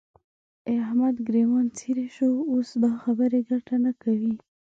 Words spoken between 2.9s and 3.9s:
خبرې ګټه